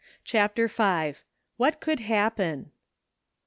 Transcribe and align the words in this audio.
CHAPTER 0.23 0.67
V. 0.67 1.13
"what 1.57 1.79
could 1.79 1.99
happen?" 1.99 2.71